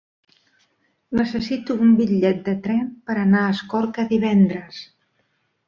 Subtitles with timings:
[1.19, 4.85] Necessito un bitllet de tren per anar a Escorca divendres.